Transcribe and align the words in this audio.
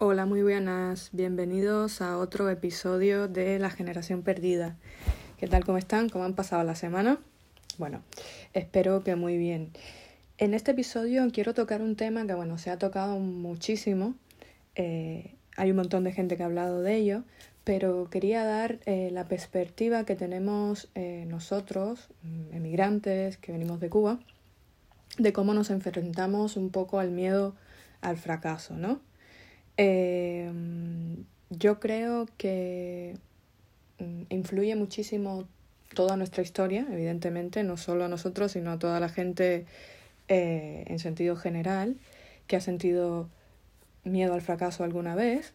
Hola, 0.00 0.26
muy 0.26 0.44
buenas. 0.44 1.10
Bienvenidos 1.10 2.02
a 2.02 2.18
otro 2.18 2.48
episodio 2.50 3.26
de 3.26 3.58
La 3.58 3.68
Generación 3.68 4.22
Perdida. 4.22 4.76
¿Qué 5.38 5.48
tal? 5.48 5.64
¿Cómo 5.64 5.76
están? 5.76 6.08
¿Cómo 6.08 6.24
han 6.24 6.36
pasado 6.36 6.62
la 6.62 6.76
semana? 6.76 7.18
Bueno, 7.78 8.04
espero 8.52 9.02
que 9.02 9.16
muy 9.16 9.36
bien. 9.36 9.72
En 10.38 10.54
este 10.54 10.70
episodio 10.70 11.28
quiero 11.32 11.52
tocar 11.52 11.82
un 11.82 11.96
tema 11.96 12.24
que, 12.28 12.34
bueno, 12.34 12.58
se 12.58 12.70
ha 12.70 12.78
tocado 12.78 13.18
muchísimo. 13.18 14.14
Eh, 14.76 15.34
hay 15.56 15.70
un 15.72 15.78
montón 15.78 16.04
de 16.04 16.12
gente 16.12 16.36
que 16.36 16.44
ha 16.44 16.46
hablado 16.46 16.80
de 16.80 16.94
ello, 16.94 17.24
pero 17.64 18.08
quería 18.08 18.44
dar 18.44 18.78
eh, 18.86 19.10
la 19.12 19.24
perspectiva 19.24 20.04
que 20.04 20.14
tenemos 20.14 20.90
eh, 20.94 21.24
nosotros, 21.26 22.06
mm, 22.22 22.54
emigrantes 22.54 23.36
que 23.36 23.50
venimos 23.50 23.80
de 23.80 23.90
Cuba, 23.90 24.20
de 25.18 25.32
cómo 25.32 25.54
nos 25.54 25.70
enfrentamos 25.70 26.56
un 26.56 26.70
poco 26.70 27.00
al 27.00 27.10
miedo 27.10 27.56
al 28.00 28.16
fracaso, 28.16 28.76
¿no? 28.76 29.00
Eh, 29.78 30.52
yo 31.50 31.80
creo 31.80 32.26
que 32.36 33.16
mm, 33.98 34.22
influye 34.28 34.76
muchísimo 34.76 35.48
toda 35.94 36.16
nuestra 36.16 36.42
historia, 36.42 36.86
evidentemente, 36.90 37.62
no 37.62 37.76
solo 37.76 38.04
a 38.04 38.08
nosotros, 38.08 38.52
sino 38.52 38.72
a 38.72 38.78
toda 38.78 39.00
la 39.00 39.08
gente 39.08 39.66
eh, 40.28 40.84
en 40.86 40.98
sentido 40.98 41.36
general 41.36 41.96
que 42.46 42.56
ha 42.56 42.60
sentido 42.60 43.28
miedo 44.04 44.34
al 44.34 44.42
fracaso 44.42 44.84
alguna 44.84 45.14
vez. 45.14 45.54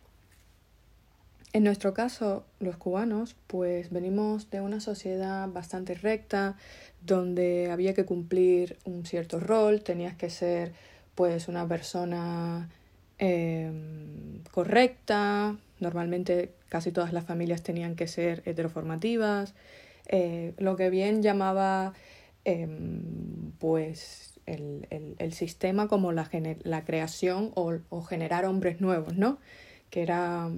En 1.52 1.64
nuestro 1.64 1.94
caso, 1.94 2.46
los 2.60 2.78
cubanos, 2.78 3.36
pues 3.48 3.92
venimos 3.92 4.50
de 4.50 4.62
una 4.62 4.80
sociedad 4.80 5.48
bastante 5.50 5.94
recta, 5.96 6.56
donde 7.02 7.70
había 7.72 7.94
que 7.94 8.06
cumplir 8.06 8.78
un 8.86 9.06
cierto 9.06 9.40
rol, 9.40 9.84
tenías 9.84 10.16
que 10.16 10.30
ser 10.30 10.74
pues 11.14 11.48
una 11.48 11.68
persona 11.68 12.70
Em, 13.20 14.44
correcta. 14.52 15.58
Normalmente 15.80 16.54
casi 16.70 16.92
todas 16.92 17.14
las 17.14 17.26
familias 17.26 17.64
tenían 17.64 17.96
que 17.96 18.08
ser 18.08 18.42
heteroformativas. 18.46 19.54
Eh, 20.08 20.54
lo 20.58 20.76
que 20.76 20.90
bien 20.90 21.22
llamaba 21.22 21.94
em, 22.46 23.52
pues 23.60 24.40
el, 24.46 24.88
el, 24.90 25.16
el, 25.20 25.34
sistema 25.34 25.88
como 25.88 26.12
la, 26.12 26.30
la 26.64 26.84
creación 26.84 27.52
o, 27.56 27.74
o, 27.90 28.02
generar 28.02 28.46
hombres 28.46 28.82
nuevos, 28.82 29.18
¿no? 29.18 29.40
Que 29.90 30.02
era 30.02 30.50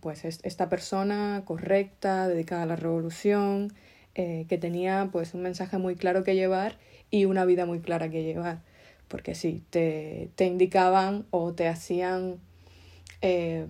pues 0.00 0.24
esta 0.24 0.68
persona 0.68 1.42
correcta, 1.44 2.26
dedicada 2.28 2.62
a 2.62 2.66
la 2.66 2.76
revolución, 2.76 3.72
eh, 4.16 4.46
que 4.48 4.58
tenía 4.58 5.08
pues 5.12 5.34
un 5.34 5.42
mensaje 5.42 5.78
muy 5.78 5.96
claro 5.96 6.24
que 6.24 6.34
llevar 6.34 6.78
y 7.10 7.26
una 7.26 7.44
vida 7.44 7.66
muy 7.66 7.80
clara 7.80 8.08
que 8.10 8.22
llevar 8.22 8.62
porque 9.08 9.34
sí, 9.34 9.62
te, 9.70 10.30
te 10.34 10.46
indicaban 10.46 11.26
o 11.30 11.52
te 11.52 11.68
hacían 11.68 12.40
eh, 13.20 13.66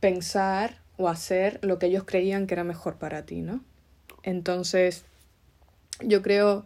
pensar 0.00 0.78
o 0.96 1.08
hacer 1.08 1.58
lo 1.62 1.78
que 1.78 1.86
ellos 1.86 2.04
creían 2.04 2.46
que 2.46 2.54
era 2.54 2.64
mejor 2.64 2.98
para 2.98 3.24
ti, 3.24 3.40
¿no? 3.40 3.64
Entonces, 4.22 5.04
yo 6.02 6.22
creo 6.22 6.64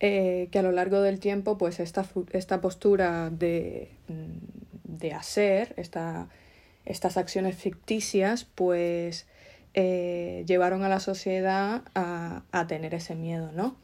eh, 0.00 0.48
que 0.50 0.58
a 0.58 0.62
lo 0.62 0.72
largo 0.72 1.00
del 1.00 1.20
tiempo, 1.20 1.56
pues 1.56 1.80
esta, 1.80 2.04
esta 2.32 2.60
postura 2.60 3.30
de, 3.30 3.90
de 4.84 5.12
hacer, 5.12 5.74
esta, 5.76 6.28
estas 6.84 7.16
acciones 7.16 7.56
ficticias, 7.56 8.44
pues 8.44 9.26
eh, 9.74 10.44
llevaron 10.46 10.82
a 10.82 10.88
la 10.88 11.00
sociedad 11.00 11.82
a, 11.94 12.42
a 12.50 12.66
tener 12.66 12.94
ese 12.94 13.14
miedo, 13.14 13.52
¿no? 13.52 13.76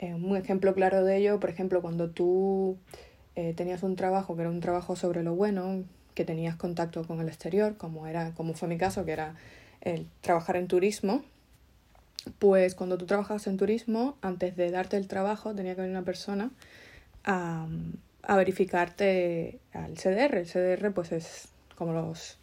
Un 0.00 0.36
ejemplo 0.36 0.74
claro 0.74 1.04
de 1.04 1.16
ello, 1.16 1.40
por 1.40 1.50
ejemplo, 1.50 1.82
cuando 1.82 2.10
tú 2.10 2.76
eh, 3.36 3.54
tenías 3.54 3.82
un 3.82 3.96
trabajo 3.96 4.36
que 4.36 4.42
era 4.42 4.50
un 4.50 4.60
trabajo 4.60 4.96
sobre 4.96 5.22
lo 5.22 5.34
bueno, 5.34 5.84
que 6.14 6.24
tenías 6.24 6.56
contacto 6.56 7.04
con 7.04 7.20
el 7.20 7.28
exterior, 7.28 7.76
como, 7.76 8.06
era, 8.06 8.34
como 8.34 8.54
fue 8.54 8.68
mi 8.68 8.78
caso, 8.78 9.04
que 9.04 9.12
era 9.12 9.34
el 9.80 10.06
trabajar 10.20 10.56
en 10.56 10.68
turismo, 10.68 11.22
pues 12.38 12.74
cuando 12.74 12.98
tú 12.98 13.06
trabajas 13.06 13.46
en 13.46 13.56
turismo, 13.56 14.16
antes 14.22 14.56
de 14.56 14.70
darte 14.70 14.96
el 14.96 15.08
trabajo, 15.08 15.54
tenía 15.54 15.74
que 15.74 15.82
venir 15.82 15.96
una 15.96 16.04
persona 16.04 16.50
a, 17.24 17.66
a 18.22 18.36
verificarte 18.36 19.58
al 19.72 19.96
CDR. 19.96 20.38
El 20.38 20.46
CDR 20.46 20.92
pues 20.92 21.12
es 21.12 21.48
como 21.76 21.92
los 21.92 22.38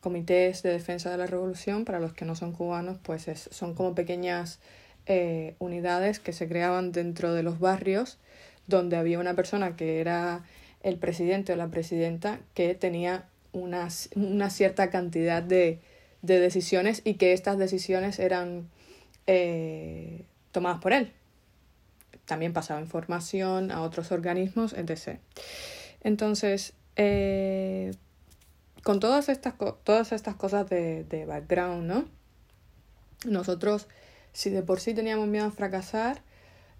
comités 0.00 0.62
de 0.62 0.70
defensa 0.70 1.10
de 1.10 1.16
la 1.16 1.26
revolución, 1.26 1.84
para 1.84 2.00
los 2.00 2.12
que 2.12 2.24
no 2.24 2.34
son 2.34 2.52
cubanos, 2.52 2.98
pues 3.02 3.28
es, 3.28 3.48
son 3.52 3.74
como 3.74 3.94
pequeñas 3.94 4.58
eh, 5.06 5.54
unidades 5.58 6.18
que 6.18 6.32
se 6.32 6.48
creaban 6.48 6.92
dentro 6.92 7.34
de 7.34 7.42
los 7.42 7.58
barrios 7.58 8.18
donde 8.66 8.96
había 8.96 9.18
una 9.18 9.34
persona 9.34 9.76
que 9.76 10.00
era 10.00 10.44
el 10.82 10.98
presidente 10.98 11.52
o 11.52 11.56
la 11.56 11.68
presidenta 11.68 12.40
que 12.54 12.74
tenía 12.74 13.26
una, 13.52 13.88
una 14.16 14.50
cierta 14.50 14.90
cantidad 14.90 15.42
de, 15.42 15.80
de, 16.22 16.40
decisiones 16.40 17.02
y 17.04 17.14
que 17.14 17.32
estas 17.32 17.58
decisiones 17.58 18.18
eran 18.18 18.68
eh, 19.26 20.24
tomadas 20.52 20.80
por 20.80 20.92
él. 20.92 21.12
También 22.26 22.52
pasaba 22.52 22.80
información 22.80 23.70
a 23.70 23.82
otros 23.82 24.12
organismos, 24.12 24.72
etc. 24.72 25.18
Entonces, 26.02 26.74
eh, 26.96 27.92
con 28.82 29.00
todas 29.00 29.28
estas, 29.28 29.54
todas 29.84 30.12
estas 30.12 30.34
cosas 30.34 30.68
de, 30.68 31.04
de 31.04 31.26
background, 31.26 31.86
¿no? 31.86 32.04
Nosotros, 33.26 33.88
si 34.34 34.50
de 34.50 34.62
por 34.62 34.80
sí 34.80 34.92
teníamos 34.92 35.26
miedo 35.28 35.46
a 35.46 35.50
fracasar, 35.50 36.20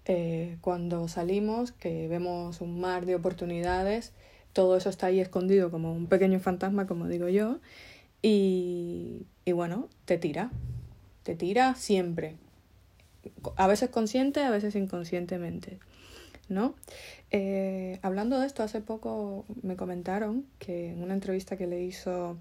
eh, 0.05 0.57
cuando 0.61 1.07
salimos, 1.07 1.71
que 1.71 2.07
vemos 2.07 2.61
un 2.61 2.79
mar 2.79 3.07
de 3.07 3.15
oportunidades, 3.15 4.13
todo 4.53 4.77
eso 4.77 4.89
está 4.89 5.07
ahí 5.07 5.19
escondido 5.19 5.71
como 5.71 5.91
un 5.91 6.05
pequeño 6.05 6.39
fantasma, 6.39 6.85
como 6.85 7.07
digo 7.07 7.27
yo, 7.27 7.57
y, 8.21 9.25
y 9.45 9.51
bueno, 9.53 9.89
te 10.05 10.19
tira, 10.19 10.51
te 11.23 11.35
tira 11.35 11.73
siempre, 11.73 12.35
a 13.55 13.65
veces 13.65 13.89
consciente, 13.89 14.43
a 14.43 14.51
veces 14.51 14.75
inconscientemente. 14.75 15.79
¿no? 16.49 16.75
Eh, 17.31 17.99
hablando 18.01 18.39
de 18.39 18.47
esto, 18.47 18.63
hace 18.63 18.81
poco 18.81 19.45
me 19.63 19.75
comentaron 19.75 20.45
que 20.59 20.91
en 20.91 21.01
una 21.01 21.13
entrevista 21.13 21.57
que 21.57 21.67
le 21.67 21.83
hizo 21.83 22.37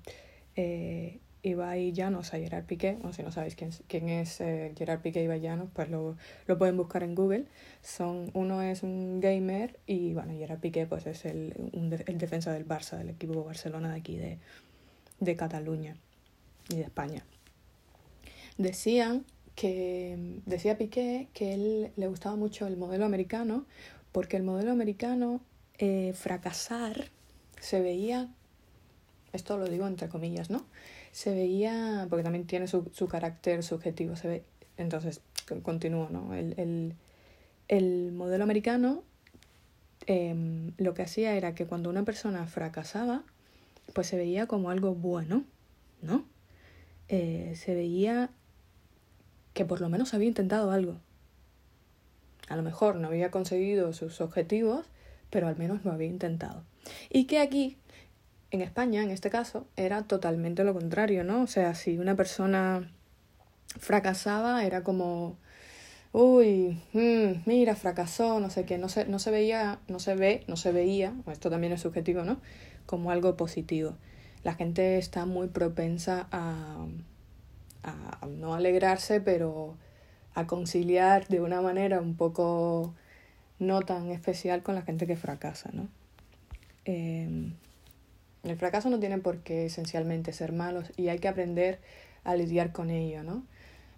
eh, 0.56 1.18
Ibai 1.44 1.92
Llanos 1.92 2.32
a 2.32 2.38
Gerard 2.38 2.64
Piqué, 2.64 2.98
o 3.04 3.12
si 3.12 3.22
no 3.22 3.30
sabéis 3.30 3.54
quién, 3.54 3.70
quién 3.86 4.08
es 4.08 4.40
eh, 4.40 4.72
Gerard 4.76 5.00
Piqué 5.02 5.20
y 5.20 5.24
Ibai 5.24 5.40
Llanos, 5.40 5.68
pues 5.72 5.90
lo, 5.90 6.16
lo, 6.46 6.58
pueden 6.58 6.76
buscar 6.76 7.02
en 7.02 7.14
Google. 7.14 7.44
Son, 7.82 8.30
uno 8.32 8.62
es 8.62 8.82
un 8.82 9.20
gamer 9.20 9.78
y 9.86 10.14
bueno, 10.14 10.32
Gerard 10.32 10.60
Piqué 10.60 10.86
pues 10.86 11.06
es 11.06 11.26
el, 11.26 11.54
un 11.72 11.92
el 11.92 12.18
defensa 12.18 12.52
del 12.52 12.66
Barça, 12.66 12.96
del 12.96 13.10
equipo 13.10 13.44
Barcelona 13.44 13.90
de 13.90 13.98
aquí 13.98 14.16
de, 14.16 14.38
de 15.20 15.36
Cataluña 15.36 15.96
y 16.70 16.76
de 16.76 16.82
España. 16.82 17.24
Decían 18.56 19.26
que, 19.54 20.40
decía 20.46 20.78
Piqué 20.78 21.28
que 21.34 21.54
él 21.54 21.92
le 21.96 22.08
gustaba 22.08 22.36
mucho 22.36 22.66
el 22.66 22.76
modelo 22.76 23.04
americano 23.04 23.66
porque 24.12 24.36
el 24.36 24.44
modelo 24.44 24.72
americano 24.72 25.40
eh, 25.78 26.12
fracasar 26.14 27.10
se 27.60 27.80
veía, 27.80 28.28
esto 29.32 29.58
lo 29.58 29.66
digo 29.66 29.86
entre 29.86 30.08
comillas, 30.08 30.50
¿no? 30.50 30.64
Se 31.14 31.32
veía, 31.32 32.08
porque 32.10 32.24
también 32.24 32.44
tiene 32.44 32.66
su, 32.66 32.90
su 32.92 33.06
carácter 33.06 33.62
subjetivo, 33.62 34.16
se 34.16 34.26
ve, 34.26 34.44
entonces 34.76 35.20
continúo, 35.62 36.08
¿no? 36.10 36.34
El, 36.34 36.54
el, 36.58 36.94
el 37.68 38.10
modelo 38.10 38.42
americano 38.42 39.04
eh, 40.08 40.72
lo 40.76 40.92
que 40.92 41.02
hacía 41.02 41.36
era 41.36 41.54
que 41.54 41.66
cuando 41.66 41.88
una 41.88 42.02
persona 42.02 42.44
fracasaba, 42.48 43.22
pues 43.92 44.08
se 44.08 44.16
veía 44.16 44.48
como 44.48 44.70
algo 44.70 44.96
bueno, 44.96 45.44
¿no? 46.02 46.24
Eh, 47.08 47.54
se 47.54 47.76
veía 47.76 48.30
que 49.52 49.64
por 49.64 49.80
lo 49.80 49.88
menos 49.88 50.14
había 50.14 50.26
intentado 50.26 50.72
algo. 50.72 50.96
A 52.48 52.56
lo 52.56 52.64
mejor 52.64 52.96
no 52.96 53.06
había 53.06 53.30
conseguido 53.30 53.92
sus 53.92 54.20
objetivos, 54.20 54.86
pero 55.30 55.46
al 55.46 55.56
menos 55.56 55.84
lo 55.84 55.92
había 55.92 56.08
intentado. 56.08 56.64
Y 57.08 57.26
que 57.26 57.38
aquí 57.38 57.76
en 58.54 58.62
España, 58.62 59.02
en 59.02 59.10
este 59.10 59.30
caso, 59.30 59.66
era 59.76 60.02
totalmente 60.04 60.62
lo 60.62 60.74
contrario, 60.74 61.24
¿no? 61.24 61.42
O 61.42 61.46
sea, 61.46 61.74
si 61.74 61.98
una 61.98 62.14
persona 62.14 62.88
fracasaba, 63.78 64.64
era 64.64 64.84
como, 64.84 65.36
uy, 66.12 66.80
mmm, 66.92 67.42
mira, 67.46 67.74
fracasó, 67.74 68.38
no 68.38 68.50
sé 68.50 68.64
qué, 68.64 68.78
no 68.78 68.88
se, 68.88 69.06
no 69.06 69.18
se 69.18 69.32
veía, 69.32 69.80
no 69.88 69.98
se 69.98 70.14
ve, 70.14 70.44
no 70.46 70.56
se 70.56 70.70
veía, 70.70 71.14
esto 71.32 71.50
también 71.50 71.72
es 71.72 71.80
subjetivo, 71.80 72.22
¿no? 72.22 72.40
Como 72.86 73.10
algo 73.10 73.36
positivo. 73.36 73.96
La 74.44 74.54
gente 74.54 74.98
está 74.98 75.26
muy 75.26 75.48
propensa 75.48 76.28
a, 76.30 76.86
a 77.82 78.26
no 78.26 78.54
alegrarse, 78.54 79.20
pero 79.20 79.76
a 80.34 80.46
conciliar 80.46 81.26
de 81.26 81.40
una 81.40 81.60
manera 81.60 82.00
un 82.00 82.14
poco 82.16 82.94
no 83.58 83.82
tan 83.82 84.10
especial 84.10 84.62
con 84.62 84.76
la 84.76 84.82
gente 84.82 85.06
que 85.08 85.16
fracasa, 85.16 85.70
¿no? 85.72 85.88
Eh, 86.84 87.52
el 88.44 88.56
fracaso 88.56 88.90
no 88.90 88.98
tiene 89.00 89.18
por 89.18 89.38
qué 89.38 89.66
esencialmente 89.66 90.32
ser 90.32 90.52
malo 90.52 90.82
y 90.96 91.08
hay 91.08 91.18
que 91.18 91.28
aprender 91.28 91.80
a 92.24 92.36
lidiar 92.36 92.72
con 92.72 92.90
ello, 92.90 93.22
¿no? 93.22 93.44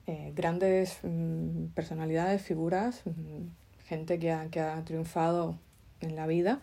Eh, 0.07 0.33
grandes 0.37 0.99
mm, 1.03 1.67
personalidades, 1.75 2.43
figuras, 2.43 3.03
mm, 3.05 3.49
gente 3.87 4.19
que 4.19 4.33
ha, 4.33 4.49
que 4.51 4.61
ha 4.61 4.85
triunfado 4.85 5.59
en 6.01 6.15
la 6.17 6.27
vida, 6.27 6.61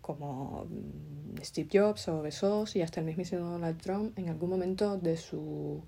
como 0.00 0.66
mm, 0.66 1.42
Steve 1.42 1.68
Jobs 1.72 2.08
o 2.08 2.22
Bezos 2.22 2.76
y 2.76 2.82
hasta 2.82 3.00
el 3.00 3.06
mismísimo 3.06 3.42
Donald 3.42 3.80
Trump 3.80 4.16
en 4.18 4.28
algún 4.28 4.50
momento 4.50 4.98
de 4.98 5.16
su, 5.16 5.82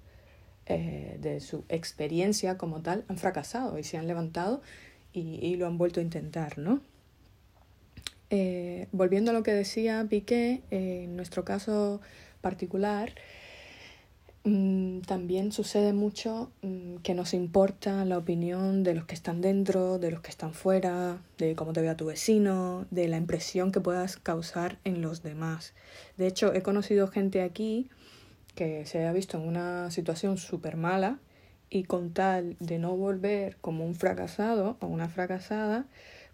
eh, 0.67 1.19
de 1.21 1.41
su 1.41 1.65
experiencia 1.69 2.59
como 2.59 2.83
tal 2.83 3.05
han 3.09 3.17
fracasado 3.17 3.79
y 3.79 3.85
se 3.85 3.97
han 3.97 4.07
levantado 4.09 4.61
y, 5.13 5.57
lo 5.57 5.67
han 5.67 5.79
vuelto 5.79 5.99
a 5.99 6.03
intentar, 6.03 6.59
¿no? 6.59 6.81
Eh, 8.31 8.89
volviendo 8.93 9.31
a 9.31 9.35
lo 9.35 9.43
que 9.43 9.53
decía 9.53 10.07
Piqué, 10.09 10.63
en 10.71 11.17
nuestro 11.17 11.45
caso 11.45 12.01
particular, 12.41 13.13
Mm, 14.45 15.01
también 15.01 15.53
sucede 15.53 15.93
mucho 15.93 16.51
mm, 16.63 16.97
que 17.03 17.13
nos 17.13 17.35
importa 17.35 18.05
la 18.07 18.17
opinión 18.17 18.83
de 18.83 18.95
los 18.95 19.05
que 19.05 19.15
están 19.15 19.43
dentro, 19.43 19.99
de 19.99 20.11
los 20.11 20.23
que 20.23 20.31
están 20.31 20.55
fuera, 20.55 21.21
de 21.37 21.55
cómo 21.55 21.75
te 21.75 21.83
vea 21.83 21.97
tu 21.99 22.07
vecino, 22.07 22.87
de 22.91 23.09
la 23.09 23.19
impresión 23.19 23.73
que 23.73 23.81
puedas 23.81 24.17
causar 24.17 24.79
en 24.85 25.03
los 25.03 25.23
demás. 25.23 25.75
De 26.17 26.27
hecho, 26.27 26.55
he 26.55 26.63
conocido 26.63 27.09
gente 27.09 27.43
aquí 27.43 27.91
que 28.55 28.87
se 28.87 29.07
ha 29.07 29.13
visto 29.13 29.37
en 29.37 29.47
una 29.47 29.91
situación 29.91 30.39
súper 30.39 30.77
mala 30.79 31.19
y 31.69 31.85
con 31.85 32.13
tal 32.15 32.57
de 32.61 32.79
no 32.79 32.97
volver 32.97 33.59
como 33.61 33.85
un 33.85 33.95
fracasado 33.97 34.79
o 34.81 34.87
una 34.87 35.09
fracasada, 35.11 35.87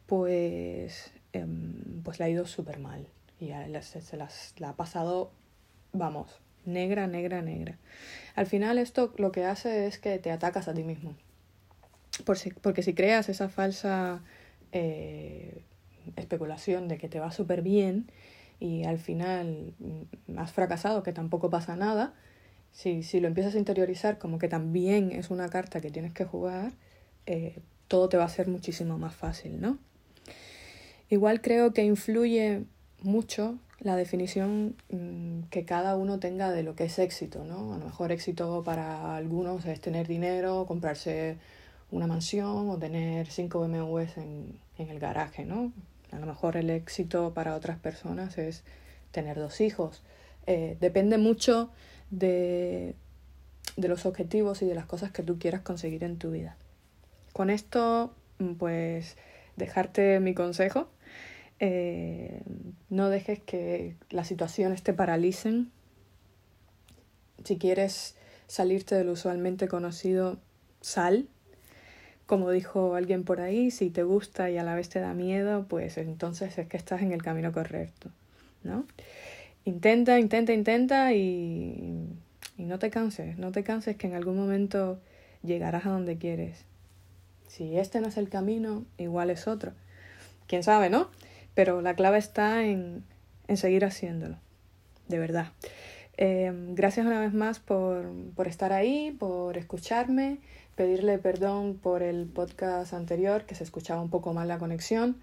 pues, 0.07 1.13
em, 1.35 2.03
pues 2.03 2.19
le 2.19 2.27
ha 2.27 2.29
ido 2.29 2.47
súper 2.47 2.79
mal 2.79 3.07
y 3.41 3.51
se, 3.83 4.01
se 4.01 4.17
las, 4.17 4.55
la 4.59 4.71
ha 4.71 4.77
pasado, 4.77 5.31
vamos, 5.93 6.41
negra, 6.65 7.07
negra, 7.07 7.43
negra. 7.43 7.79
Al 8.35 8.47
final 8.47 8.79
esto 8.79 9.13
lo 9.17 9.33
que 9.33 9.45
hace 9.45 9.87
es 9.87 9.99
que 9.99 10.19
te 10.19 10.31
atacas 10.31 10.69
a 10.69 10.75
ti 10.75 10.83
mismo. 10.83 11.15
Por 12.25 12.39
si, 12.39 12.51
porque 12.51 12.83
si 12.83 12.95
creas 12.95 13.29
esa 13.29 13.49
falsa 13.49 14.23
eh, 14.73 15.63
especulación 16.17 16.89
de 16.89 16.99
que 16.99 17.09
te 17.09 17.21
va 17.21 17.33
súper 17.33 17.63
bien 17.63 18.11
y 18.61 18.85
al 18.85 18.99
final 18.99 19.75
mm, 19.79 20.39
has 20.39 20.53
fracasado, 20.53 21.03
que 21.03 21.13
tampoco 21.13 21.51
pasa 21.51 21.77
nada, 21.77 22.15
si, 22.73 23.03
si 23.03 23.21
lo 23.21 23.29
empiezas 23.29 23.55
a 23.55 23.59
interiorizar 23.59 24.19
como 24.19 24.39
que 24.39 24.49
también 24.49 25.13
es 25.13 25.31
una 25.31 25.49
carta 25.49 25.81
que 25.81 25.91
tienes 25.91 26.13
que 26.13 26.25
jugar, 26.25 26.73
eh, 27.27 27.61
todo 27.89 28.09
te 28.09 28.17
va 28.17 28.25
a 28.25 28.29
ser 28.29 28.49
muchísimo 28.49 28.99
más 28.99 29.15
fácil, 29.15 29.61
¿no? 29.61 29.79
Igual 31.11 31.41
creo 31.41 31.73
que 31.73 31.85
influye 31.85 32.65
mucho 33.03 33.59
la 33.81 33.97
definición 33.97 34.77
mm, 34.91 35.45
que 35.51 35.65
cada 35.65 35.97
uno 35.97 36.19
tenga 36.19 36.51
de 36.51 36.63
lo 36.63 36.75
que 36.75 36.85
es 36.85 36.99
éxito, 36.99 37.45
¿no? 37.45 37.75
A 37.75 37.79
lo 37.79 37.85
mejor 37.85 38.13
éxito 38.13 38.63
para 38.65 39.17
algunos 39.17 39.67
es 39.67 39.81
tener 39.81 40.09
dinero, 40.09 40.65
comprarse 40.67 41.37
una 41.91 42.07
mansión 42.07 42.71
o 42.71 42.79
tener 42.79 43.27
cinco 43.29 43.61
BMWs 43.61 44.17
en, 44.17 44.59
en 44.79 44.89
el 44.89 44.99
garaje, 44.99 45.45
¿no? 45.45 45.73
A 46.13 46.19
lo 46.19 46.27
mejor 46.27 46.57
el 46.57 46.71
éxito 46.71 47.35
para 47.35 47.55
otras 47.55 47.79
personas 47.79 48.39
es 48.39 48.65
tener 49.11 49.37
dos 49.37 49.61
hijos. 49.61 50.03
Eh, 50.47 50.77
depende 50.81 51.19
mucho 51.19 51.71
de, 52.11 52.95
de 53.77 53.89
los 53.89 54.07
objetivos 54.07 54.63
y 54.63 54.67
de 54.67 54.75
las 54.75 54.87
cosas 54.87 55.11
que 55.13 55.23
tú 55.23 55.39
quieras 55.39 55.63
conseguir 55.63 56.05
en 56.05 56.19
tu 56.19 56.31
vida. 56.31 56.57
Con 57.33 57.51
esto, 57.51 58.15
mm, 58.39 58.55
pues, 58.55 59.17
dejarte 59.57 60.21
mi 60.21 60.35
consejo 60.35 60.89
eh, 61.67 62.43
no 62.91 63.09
dejes 63.09 63.41
que 63.41 63.97
las 64.11 64.29
situaciones 64.29 64.83
te 64.83 64.93
paralicen. 64.93 65.71
Si 67.43 67.57
quieres 67.57 68.17
salirte 68.49 68.97
del 68.97 69.09
usualmente 69.09 69.67
conocido, 69.67 70.37
sal. 70.83 71.27
Como 72.27 72.51
dijo 72.51 72.97
alguien 72.97 73.25
por 73.25 73.41
ahí, 73.41 73.71
si 73.71 73.89
te 73.89 74.03
gusta 74.03 74.51
y 74.51 74.59
a 74.59 74.63
la 74.63 74.75
vez 74.75 74.91
te 74.91 75.01
da 75.01 75.15
miedo, 75.15 75.65
pues 75.67 75.97
entonces 75.97 76.59
es 76.59 76.69
que 76.69 76.77
estás 76.77 77.01
en 77.01 77.13
el 77.13 77.23
camino 77.23 77.51
correcto, 77.51 78.11
¿no? 78.63 78.87
Intenta, 79.65 80.19
intenta, 80.19 80.53
intenta 80.53 81.15
y, 81.15 82.11
y 82.59 82.63
no 82.65 82.79
te 82.79 82.91
canses, 82.91 83.39
no 83.39 83.53
te 83.53 83.63
canses 83.63 83.97
que 83.97 84.07
en 84.07 84.15
algún 84.15 84.37
momento 84.37 85.01
llegarás 85.43 85.87
a 85.87 85.91
donde 85.91 86.19
quieres. 86.19 86.67
Si 87.49 87.79
este 87.79 88.03
no 88.03 88.09
es 88.09 88.19
el 88.19 88.29
camino, 88.29 88.85
igual 88.99 89.31
es 89.31 89.47
otro. 89.49 89.73
¿Quién 90.47 90.63
sabe, 90.63 90.91
no? 90.91 91.09
Pero 91.55 91.81
la 91.81 91.95
clave 91.95 92.19
está 92.19 92.65
en, 92.65 93.05
en 93.49 93.57
seguir 93.57 93.85
haciéndolo, 93.85 94.39
de 95.09 95.19
verdad. 95.19 95.53
Eh, 96.17 96.53
gracias 96.71 97.07
una 97.07 97.21
vez 97.21 97.33
más 97.33 97.59
por, 97.59 98.13
por 98.35 98.47
estar 98.47 98.73
ahí, 98.73 99.11
por 99.19 99.59
escucharme, 99.59 100.39
pedirle 100.77 101.19
perdón 101.19 101.79
por 101.81 102.03
el 102.03 102.27
podcast 102.27 102.95
anterior, 102.95 103.45
que 103.45 103.55
se 103.55 103.65
escuchaba 103.65 104.01
un 104.01 104.11
poco 104.11 104.33
mal 104.33 104.49
la 104.49 104.59
conexión. 104.59 105.17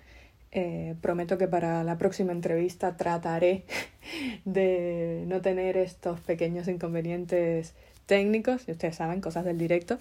Eh, 0.54 0.96
prometo 1.02 1.38
que 1.38 1.48
para 1.48 1.86
la 1.86 1.98
próxima 1.98 2.34
entrevista 2.34 2.98
trataré 2.98 3.64
de 4.46 5.24
no 5.28 5.42
tener 5.42 5.78
estos 5.78 6.20
pequeños 6.20 6.68
inconvenientes 6.68 7.74
técnicos, 8.06 8.68
y 8.68 8.72
ustedes 8.72 8.98
saben, 8.98 9.22
cosas 9.22 9.46
del 9.46 9.58
directo. 9.58 9.98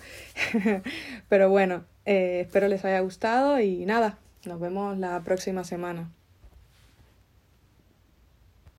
Pero 1.28 1.50
bueno, 1.50 1.84
eh, 2.04 2.40
espero 2.46 2.66
les 2.66 2.84
haya 2.84 3.00
gustado 3.00 3.60
y 3.60 3.86
nada, 3.86 4.18
nos 4.44 4.58
vemos 4.58 4.98
la 4.98 5.20
próxima 5.22 5.62
semana. 5.62 6.10